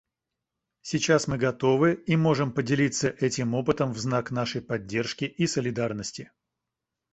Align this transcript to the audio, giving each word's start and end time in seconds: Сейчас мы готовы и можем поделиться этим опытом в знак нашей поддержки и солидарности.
Сейчас 0.81 1.27
мы 1.27 1.37
готовы 1.37 1.93
и 1.93 2.15
можем 2.15 2.51
поделиться 2.53 3.07
этим 3.07 3.53
опытом 3.53 3.93
в 3.93 3.99
знак 3.99 4.31
нашей 4.31 4.63
поддержки 4.63 5.25
и 5.25 5.45
солидарности. 5.45 6.31